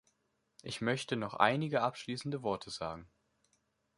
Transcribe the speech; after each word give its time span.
Ich 0.63 0.81
möchte 0.81 1.15
noch 1.15 1.35
einige 1.35 1.83
abschließende 1.83 2.41
Worte 2.41 2.71
sagen. 2.71 3.07